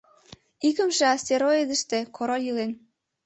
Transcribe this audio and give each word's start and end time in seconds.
Икымше 0.67 1.05
астероидыште 1.15 1.97
король 2.15 2.45
илен. 2.49 2.71